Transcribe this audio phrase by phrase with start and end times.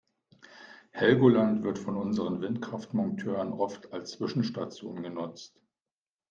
[0.93, 5.61] Helgoland wird von unseren Windkraftmonteuren oft als Zwischenstation genutzt.